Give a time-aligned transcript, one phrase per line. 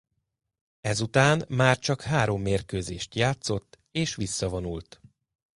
[0.81, 5.01] Ezután már csak három mérkőzést játszott és visszavonult.